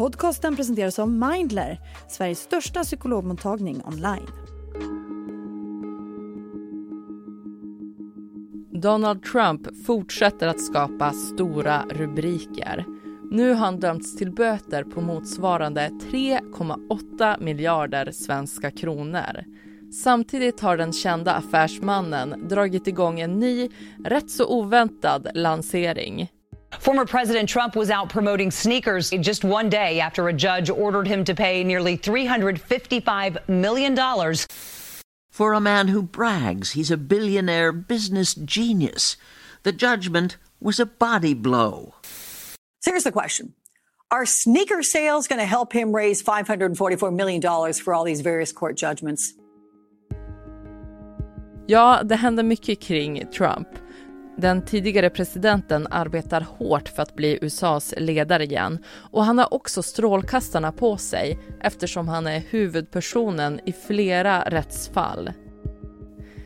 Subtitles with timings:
[0.00, 4.26] Podcasten presenteras av Mindler, Sveriges största psykologmottagning online.
[8.72, 12.84] Donald Trump fortsätter att skapa stora rubriker.
[13.30, 19.44] Nu har han dömts till böter på motsvarande 3,8 miljarder svenska kronor.
[20.02, 23.68] Samtidigt har den kända affärsmannen dragit igång en ny,
[24.04, 26.28] rätt så oväntad lansering.
[26.78, 31.24] Former President Trump was out promoting sneakers just one day after a judge ordered him
[31.24, 33.96] to pay nearly $355 million.
[35.30, 39.16] For a man who brags he's a billionaire business genius,
[39.62, 41.94] the judgment was a body blow.
[42.80, 43.54] So here's the question
[44.10, 48.76] Are sneaker sales going to help him raise $544 million for all these various court
[48.76, 49.34] judgments?
[51.66, 53.68] Ja, det händer mycket kring Trump.
[54.40, 58.78] Den tidigare presidenten arbetar hårt för att bli USAs ledare igen
[59.10, 65.30] och han har också strålkastarna på sig eftersom han är huvudpersonen i flera rättsfall.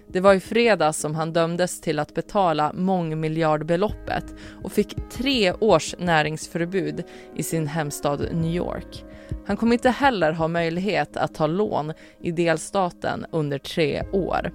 [0.09, 4.25] Det var i fredags som han dömdes till att betala mångmiljardbeloppet
[4.63, 7.05] och fick tre års näringsförbud
[7.37, 9.05] i sin hemstad New York.
[9.47, 14.53] Han kommer inte heller ha möjlighet att ta lån i delstaten under tre år.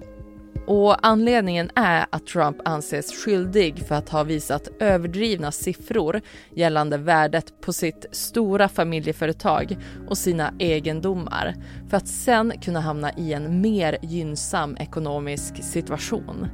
[0.72, 6.20] Och anledningen är att Trump anses skyldig för att ha visat överdrivna siffror
[6.54, 9.76] gällande värdet på sitt stora familjeföretag
[10.08, 11.54] och sina egendomar
[11.88, 16.46] för att sen kunna hamna i en mer gynnsam ekonomisk situation.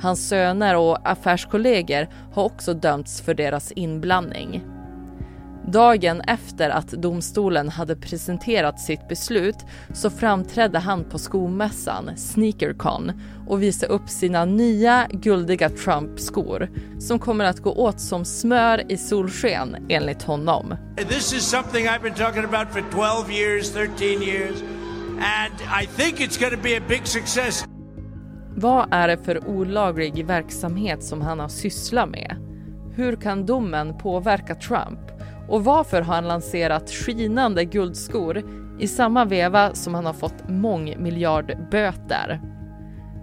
[0.00, 4.75] Hans söner och affärskollegor har också dömts för deras inblandning.
[5.66, 9.56] Dagen efter att domstolen hade presenterat sitt beslut
[9.94, 13.12] så framträdde han på skomässan Sneakercon
[13.46, 18.96] och visade upp sina nya guldiga Trump-skor som kommer att gå åt som smör i
[18.96, 20.74] solsken enligt honom.
[20.96, 24.62] This is something I've been talking about for 12 years, 13 years
[25.18, 27.64] and I think it's going to be a big success.
[28.56, 32.36] Vad är det för olaglig verksamhet som han har sysslat med?
[32.94, 35.15] Hur kan domen påverka Trump?
[35.48, 38.42] Och varför har han lanserat skinande guldskor
[38.80, 42.40] i samma veva som han har fått mångmiljardböter?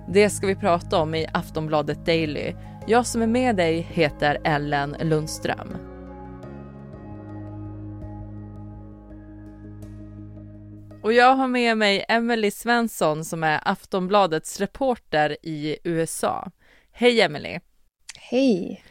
[0.09, 2.53] Det ska vi prata om i Aftonbladet Daily.
[2.87, 5.77] Jag som är med dig heter Ellen Lundström.
[11.03, 16.51] Och jag har med mig Emily Svensson som är Aftonbladets reporter i USA.
[16.91, 17.59] Hej Emily!
[18.17, 18.83] Hej!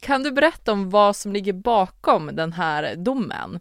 [0.00, 3.60] Kan du berätta om vad som ligger bakom den här domen?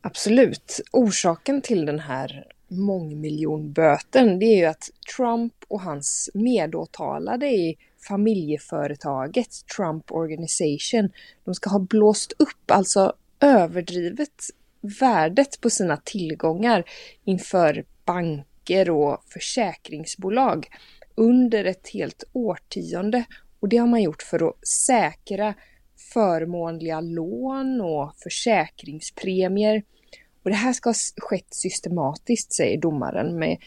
[0.00, 0.80] Absolut.
[0.92, 7.76] Orsaken till den här mångmiljonböten, det är ju att Trump och hans medåtalade i
[8.08, 11.10] familjeföretaget Trump Organization,
[11.44, 14.44] de ska ha blåst upp, alltså överdrivet
[15.00, 16.84] värdet på sina tillgångar
[17.24, 20.68] inför banker och försäkringsbolag
[21.14, 23.24] under ett helt årtionde.
[23.60, 25.54] Och det har man gjort för att säkra
[25.96, 29.82] förmånliga lån och försäkringspremier.
[30.42, 33.58] Och det här ska ha skett systematiskt, säger domaren, med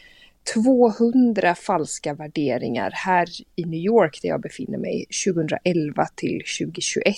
[0.54, 7.14] 200 falska värderingar här i New York där jag befinner mig 2011 till 2021.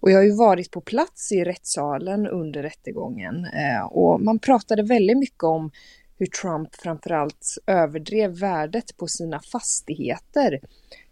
[0.00, 4.82] Och jag har ju varit på plats i rättssalen under rättegången eh, och man pratade
[4.82, 5.70] väldigt mycket om
[6.18, 10.60] hur Trump framförallt överdrev värdet på sina fastigheter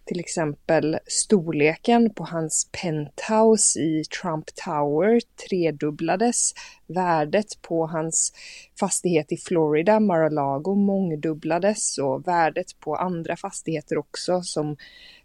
[0.08, 6.52] till exempel storleken på hans penthouse i Trump Tower tredubblades.
[6.86, 8.32] Värdet på hans
[8.80, 14.76] fastighet i Florida, Mar-a-Lago, mångdubblades och värdet på andra fastigheter också som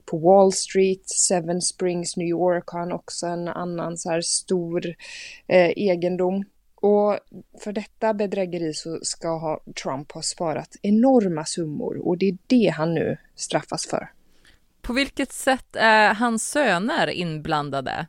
[0.06, 4.86] på Wall Street, Seven Springs, New York har han också en annan så här stor
[5.48, 6.46] eh, egendom.
[6.76, 7.20] Och
[7.60, 12.94] för detta bedrägeri så ska Trump ha sparat enorma summor och det är det han
[12.94, 14.10] nu straffas för.
[14.84, 18.08] På vilket sätt är hans söner inblandade?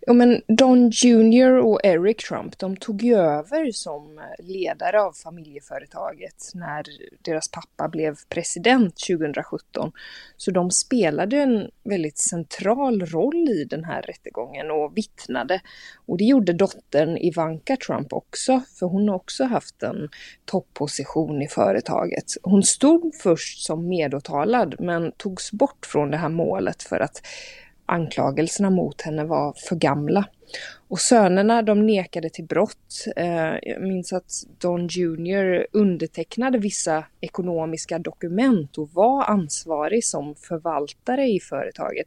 [0.00, 6.50] Ja, men Don Jr och Eric Trump, de tog ju över som ledare av familjeföretaget
[6.54, 6.84] när
[7.22, 9.92] deras pappa blev president 2017.
[10.36, 15.60] Så de spelade en väldigt central roll i den här rättegången och vittnade.
[16.06, 20.08] Och det gjorde dottern Ivanka Trump också, för hon har också haft en
[20.44, 22.24] topposition i företaget.
[22.42, 27.22] Hon stod först som medåtalad men togs bort från det här målet för att
[27.90, 30.24] anklagelserna mot henne var för gamla.
[30.88, 33.04] Och sönerna de nekade till brott.
[33.16, 41.26] Eh, jag minns att Don Jr undertecknade vissa ekonomiska dokument och var ansvarig som förvaltare
[41.26, 42.06] i företaget.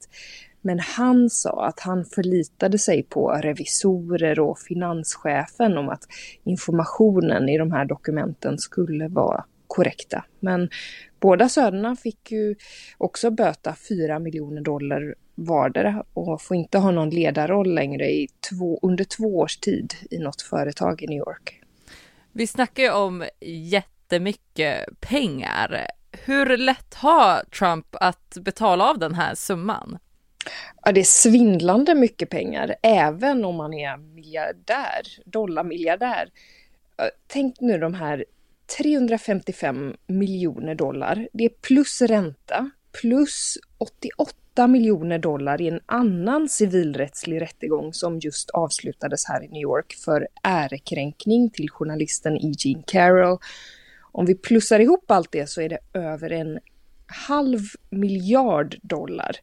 [0.61, 6.03] Men han sa att han förlitade sig på revisorer och finanschefen om att
[6.43, 10.25] informationen i de här dokumenten skulle vara korrekta.
[10.39, 10.69] Men
[11.23, 12.55] båda sönerna fick ju
[12.97, 18.79] också böta 4 miljoner dollar vardera och får inte ha någon ledarroll längre i två,
[18.81, 21.61] under två års tid i något företag i New York.
[22.31, 25.87] Vi snackar ju om jättemycket pengar.
[26.11, 29.97] Hur lätt har Trump att betala av den här summan?
[30.85, 36.29] Ja, det är svindlande mycket pengar, även om man är miljardär, dollarmiljardär.
[37.27, 38.25] Tänk nu de här
[38.77, 41.27] 355 miljoner dollar.
[41.33, 42.69] Det är plus ränta,
[43.01, 49.61] plus 88 miljoner dollar i en annan civilrättslig rättegång som just avslutades här i New
[49.61, 52.53] York för ärekränkning till journalisten E.
[52.57, 53.37] Jean Carroll.
[54.01, 56.59] Om vi plussar ihop allt det så är det över en
[57.27, 59.35] halv miljard dollar.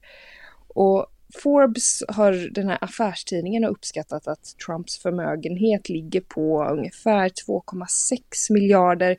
[0.75, 8.53] Och Forbes har, den här affärstidningen har uppskattat att Trumps förmögenhet ligger på ungefär 2,6
[8.53, 9.17] miljarder.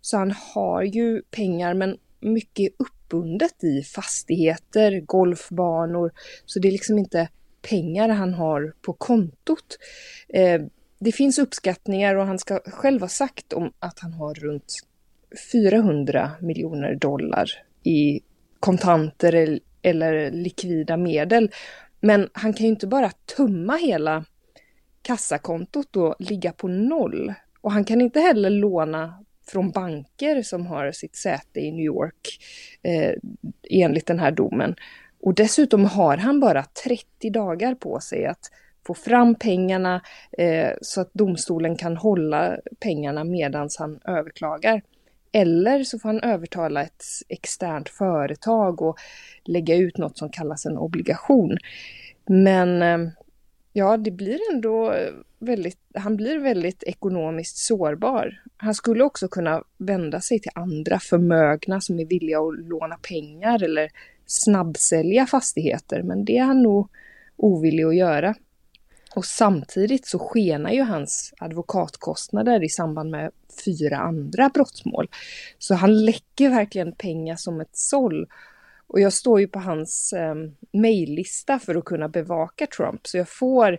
[0.00, 6.12] Så han har ju pengar men mycket är uppbundet i fastigheter, golfbanor.
[6.46, 7.28] Så det är liksom inte
[7.62, 9.78] pengar han har på kontot.
[10.28, 10.62] Eh,
[10.98, 14.74] det finns uppskattningar och han ska själv ha sagt om att han har runt
[15.52, 17.50] 400 miljoner dollar
[17.82, 18.20] i
[18.60, 21.50] kontanter eller likvida medel.
[22.00, 24.24] Men han kan ju inte bara tumma hela
[25.02, 27.34] kassakontot och ligga på noll.
[27.60, 32.38] Och han kan inte heller låna från banker som har sitt säte i New York
[32.82, 33.14] eh,
[33.70, 34.74] enligt den här domen.
[35.20, 38.50] Och dessutom har han bara 30 dagar på sig att
[38.86, 40.02] få fram pengarna
[40.38, 44.82] eh, så att domstolen kan hålla pengarna medan han överklagar.
[45.32, 48.98] Eller så får han övertala ett externt företag och
[49.44, 51.58] lägga ut något som kallas en obligation.
[52.26, 53.12] Men eh,
[53.72, 54.94] ja, det blir ändå
[55.38, 58.42] väldigt, han blir väldigt ekonomiskt sårbar.
[58.56, 63.62] Han skulle också kunna vända sig till andra förmögna som är villiga att låna pengar
[63.62, 63.90] eller
[64.26, 66.88] snabbsälja fastigheter, men det är han nog
[67.36, 68.34] ovillig att göra.
[69.14, 73.30] Och samtidigt så skenar ju hans advokatkostnader i samband med
[73.64, 75.08] fyra andra brottmål.
[75.58, 78.26] Så han läcker verkligen pengar som ett såll.
[78.86, 80.34] Och jag står ju på hans eh,
[80.72, 83.78] mejllista för att kunna bevaka Trump, så jag får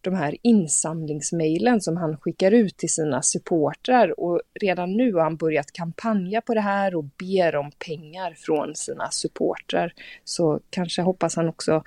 [0.00, 5.36] de här insamlingsmejlen som han skickar ut till sina supportrar och redan nu har han
[5.36, 9.92] börjat kampanja på det här och ber om pengar från sina supportrar.
[10.24, 11.84] Så kanske hoppas han också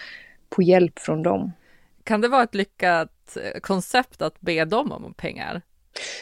[0.50, 1.51] på hjälp från dem.
[2.04, 5.62] Kan det vara ett lyckat eh, koncept att be dem om pengar?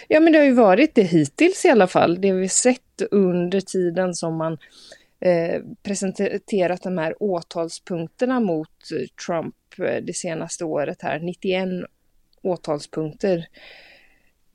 [0.07, 2.21] Ja, men det har ju varit det hittills i alla fall.
[2.21, 4.57] Det vi sett under tiden som man
[5.19, 11.67] eh, presenterat de här åtalspunkterna mot eh, Trump eh, det senaste året här, 91
[12.41, 13.45] åtalspunkter,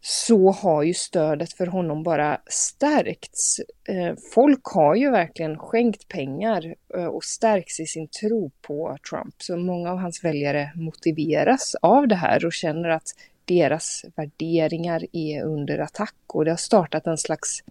[0.08, 3.60] så har ju stödet för honom bara stärkts.
[3.88, 9.34] Eh, folk har ju verkligen skänkt pengar eh, och stärks i sin tro på Trump.
[9.38, 13.08] Så många av hans väljare motiveras av det här och känner att
[13.44, 17.64] deras värderingar är under attack och det har startat en slags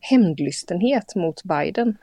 [0.00, 1.96] hämndlystenhet mot Biden.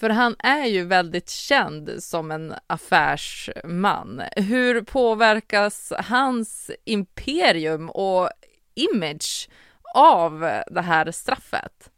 [0.00, 4.22] För han är ju väldigt känd som en affärsman.
[4.36, 8.30] Hur påverkas hans imperium och
[8.74, 9.48] image
[9.94, 11.90] av det här straffet?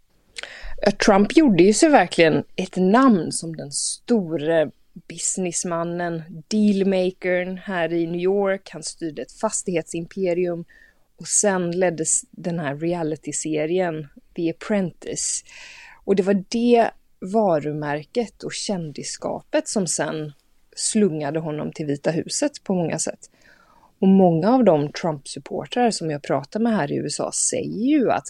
[0.86, 4.70] Eh, Trump gjorde ju sig verkligen ett namn som den store
[5.08, 8.70] businessmannen, dealmakern här i New York.
[8.72, 10.64] Han styrde ett fastighetsimperium
[11.16, 15.44] och sen leddes den här realityserien The Apprentice.
[16.04, 16.90] Och det var det
[17.20, 20.32] varumärket och kändisskapet som sen
[20.76, 23.30] slungade honom till Vita huset på många sätt.
[24.00, 28.26] Och många av de Trump-supportrar som jag pratar med här i USA säger ju att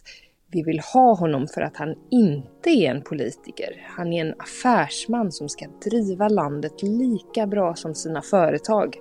[0.54, 3.86] vi vill ha honom för att han inte är en politiker.
[3.96, 8.96] Han är en affärsman som ska driva landet lika bra som sina företag.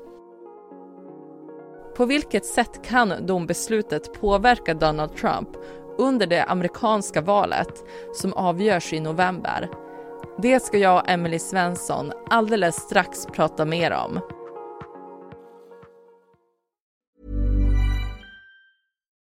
[1.98, 5.50] På vilket sätt kan dombeslutet påverka Donald Trump
[5.98, 9.70] under det amerikanska valet som avgörs i november?
[10.42, 14.20] Det ska jag och Emily Svensson alldeles strax prata mer om.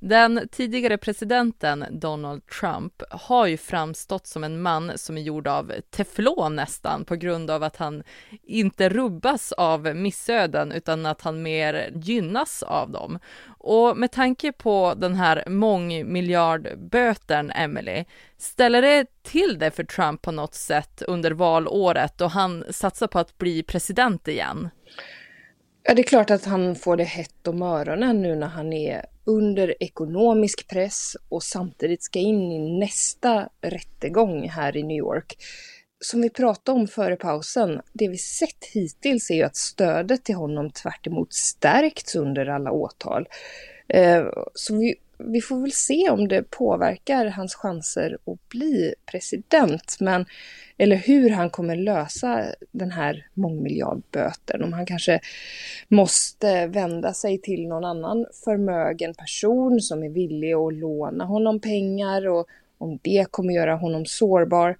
[0.00, 5.72] Den tidigare presidenten Donald Trump har ju framstått som en man som är gjord av
[5.90, 8.02] teflon nästan på grund av att han
[8.42, 13.18] inte rubbas av missöden utan att han mer gynnas av dem.
[13.58, 18.04] Och med tanke på den här mångmiljardböten, Emily,
[18.38, 23.18] ställer det till det för Trump på något sätt under valåret och han satsar på
[23.18, 24.68] att bli president igen?
[25.82, 29.06] Ja, det är klart att han får det hett om öronen nu när han är
[29.24, 35.36] under ekonomisk press och samtidigt ska in i nästa rättegång här i New York.
[36.00, 40.34] Som vi pratade om före pausen, det vi sett hittills är ju att stödet till
[40.34, 43.28] honom tvärt stärkts under alla åtal.
[43.88, 49.96] Eh, så vi, vi får väl se om det påverkar hans chanser att bli president.
[50.00, 50.26] Men,
[50.76, 54.64] eller hur han kommer lösa den här mångmiljardböten.
[54.64, 55.20] Om han kanske
[55.88, 62.28] måste vända sig till någon annan förmögen person som är villig att låna honom pengar
[62.28, 62.46] och
[62.78, 64.76] om det kommer göra honom sårbar.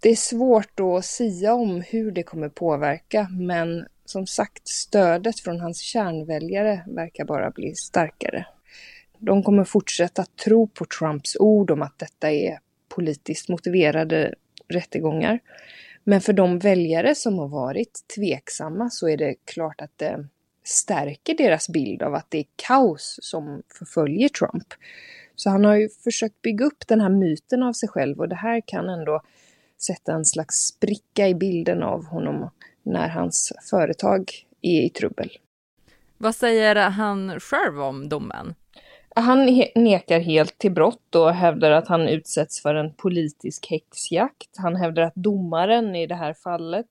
[0.00, 5.60] Det är svårt att sia om hur det kommer påverka men som sagt stödet från
[5.60, 8.46] hans kärnväljare verkar bara bli starkare.
[9.24, 14.34] De kommer fortsätta tro på Trumps ord om att detta är politiskt motiverade
[14.68, 15.40] rättegångar.
[16.04, 20.28] Men för de väljare som har varit tveksamma så är det klart att det
[20.64, 24.66] stärker deras bild av att det är kaos som förföljer Trump.
[25.36, 28.36] Så han har ju försökt bygga upp den här myten av sig själv och det
[28.36, 29.22] här kan ändå
[29.78, 32.50] sätta en slags spricka i bilden av honom
[32.82, 35.30] när hans företag är i trubbel.
[36.18, 38.54] Vad säger han själv om domen?
[39.14, 44.56] Han nekar helt till brott och hävdar att han utsätts för en politisk häxjakt.
[44.56, 46.86] Han hävdar att domaren i det här fallet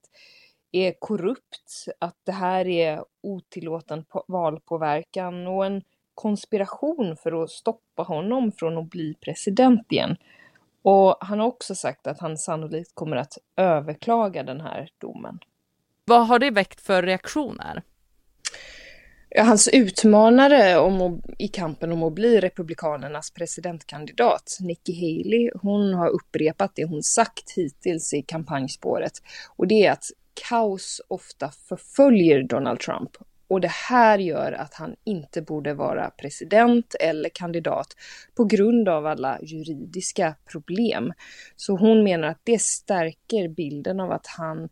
[0.72, 5.82] är korrupt, att det här är otillåten valpåverkan och en
[6.14, 10.18] konspiration för att stoppa honom från att bli president igen.
[10.82, 15.40] Och han har också sagt att han sannolikt kommer att överklaga den här domen.
[16.06, 17.84] Vad har det väckt för reaktioner?
[19.38, 26.72] Hans utmanare om i kampen om att bli Republikanernas presidentkandidat, Nikki Haley, hon har upprepat
[26.76, 29.14] det hon sagt hittills i kampanjspåret.
[29.56, 30.06] Och det är att
[30.50, 33.12] kaos ofta förföljer Donald Trump.
[33.48, 37.96] Och det här gör att han inte borde vara president eller kandidat
[38.36, 41.14] på grund av alla juridiska problem.
[41.56, 44.70] Så hon menar att det stärker bilden av att han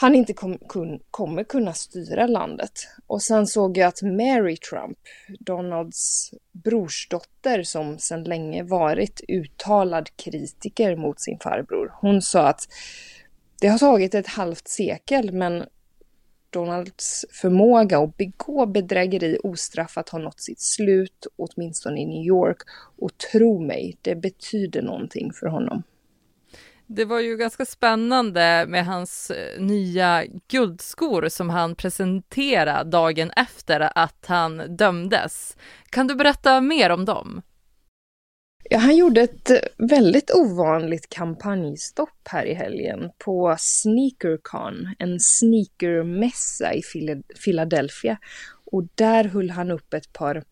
[0.00, 2.72] han inte kom, kun, kommer kunna styra landet.
[3.06, 4.98] Och sen såg jag att Mary Trump,
[5.40, 12.68] Donalds brorsdotter som sedan länge varit uttalad kritiker mot sin farbror, hon sa att
[13.60, 15.64] det har tagit ett halvt sekel men
[16.50, 22.58] Donalds förmåga att begå bedrägeri ostraffat har nått sitt slut, åtminstone i New York.
[22.98, 25.82] Och tro mig, det betyder någonting för honom.
[26.90, 33.98] Det var ju ganska spännande med hans eh, nya guldskor som han presenterade dagen efter
[33.98, 35.56] att han dömdes.
[35.90, 37.42] Kan du berätta mer om dem?
[38.70, 46.74] Ja, han gjorde ett eh, väldigt ovanligt kampanjstopp här i helgen på Sneakercon, en sneakermässa
[46.74, 46.82] i
[47.44, 48.18] Philadelphia.
[48.72, 50.44] Och där höll han upp ett par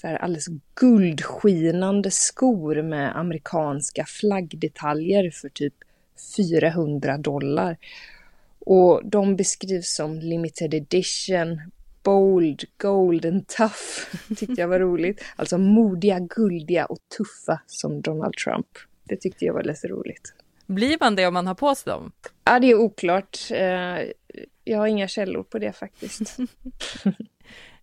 [0.00, 5.74] så här alldeles guldskinande skor med amerikanska flaggdetaljer för typ
[6.36, 7.76] 400 dollar.
[8.58, 11.60] Och de beskrivs som limited edition,
[12.02, 14.06] bold, gold and tough.
[14.36, 15.24] Tyckte jag var roligt.
[15.36, 18.66] Alltså modiga, guldiga och tuffa som Donald Trump.
[19.04, 20.34] Det tyckte jag var lite roligt.
[20.66, 22.12] Blir man det om man har på sig dem?
[22.44, 23.38] Ja, det är oklart.
[23.50, 23.98] Eh,
[24.64, 26.36] jag har inga källor på det faktiskt.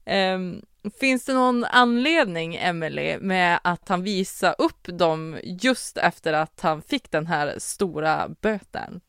[0.05, 0.61] um,
[0.99, 6.81] Finns det någon anledning, Emily, med att han visar upp dem just efter att han
[6.81, 9.01] fick den här stora böten?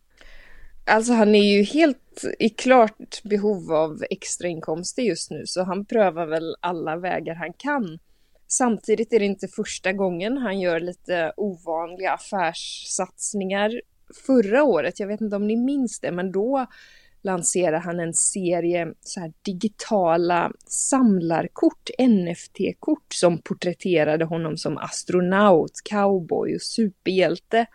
[0.87, 6.27] Alltså han är ju helt i klart behov av extrainkomster just nu, så han prövar
[6.27, 7.99] väl alla vägar han kan.
[8.49, 13.81] Samtidigt är det inte första gången han gör lite ovanliga affärssatsningar.
[14.27, 16.67] Förra året, jag vet inte om ni minns det, men då
[17.27, 26.63] lanserar han en serie så digitala samlarkort, NFT-kort, som porträtterade honom som astronaut, cowboy och
[26.63, 27.67] superhjälte.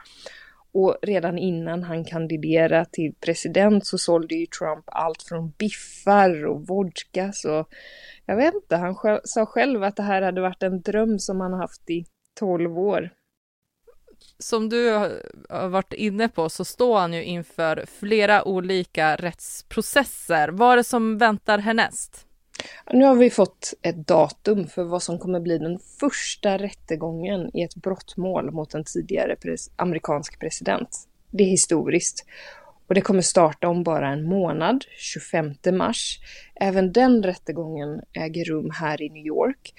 [0.74, 6.68] Och redan innan han kandiderade till president så sålde ju Trump allt från biffar och
[6.68, 7.32] vodka.
[7.34, 7.66] Så
[8.26, 11.54] jag vet inte, han sa själv att det här hade varit en dröm som han
[11.54, 12.06] haft i
[12.40, 13.10] 12 år.
[14.40, 20.50] Som du har varit inne på så står han ju inför flera olika rättsprocesser.
[20.50, 22.26] Vad är det som väntar härnäst?
[22.94, 27.64] Nu har vi fått ett datum för vad som kommer bli den första rättegången i
[27.64, 31.08] ett brottmål mot en tidigare pres amerikansk president.
[31.32, 32.26] Det är historiskt.
[32.88, 36.20] Och det kommer starta om bara en månad, 25 mars.
[36.56, 39.74] Även den rättegången äger rum här i New York.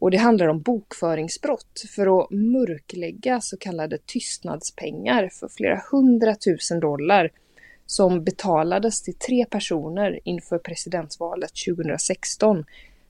[0.00, 7.30] Och det handlar om bokföringsbrott för att mörklägga så kallade tystnadspengar för flera hundratusen dollar
[7.86, 12.64] som betalades till tre personer inför presidentvalet 2016.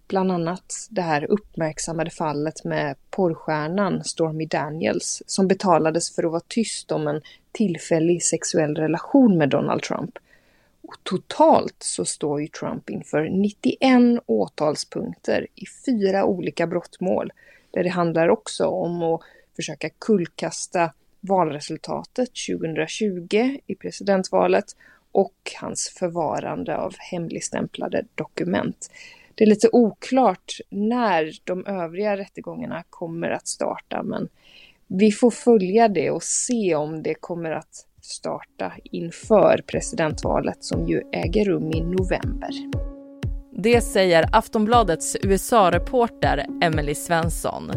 [0.09, 6.43] Bland annat det här uppmärksammade fallet med porrstjärnan Stormy Daniels som betalades för att vara
[6.49, 7.21] tyst om en
[7.53, 10.19] tillfällig sexuell relation med Donald Trump.
[11.03, 17.33] Totalt så står ju Trump inför 91 åtalspunkter i fyra olika brottmål
[17.71, 19.21] där det handlar också om att
[19.57, 24.77] försöka kullkasta valresultatet 2020 i presidentvalet
[25.13, 28.91] och hans förvarande av hemligstämplade dokument.
[29.35, 34.29] Det är lite oklart när de övriga rättegångarna kommer att starta men
[34.87, 41.03] vi får följa det och se om det kommer att starta inför presidentvalet som ju
[41.13, 42.51] äger rum i november.
[43.53, 47.71] Det säger Aftonbladets USA-reporter Emily Svensson.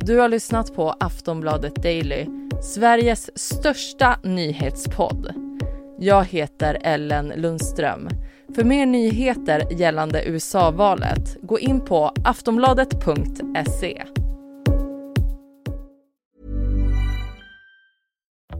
[0.00, 2.26] Du har lyssnat på Aftonbladet Daily,
[2.62, 5.34] Sveriges största nyhetspodd.
[5.98, 8.08] Jag heter Ellen Lundström.
[8.54, 14.02] För mer nyheter gällande USA-valet, gå in på aftonbladet.se.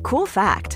[0.03, 0.76] Cool fact